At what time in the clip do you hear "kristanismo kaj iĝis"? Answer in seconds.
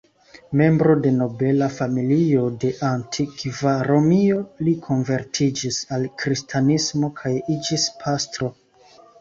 6.25-7.87